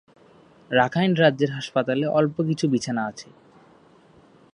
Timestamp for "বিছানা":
2.69-3.01